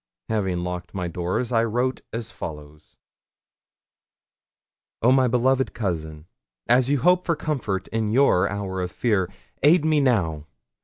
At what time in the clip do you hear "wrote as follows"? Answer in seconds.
1.63-2.95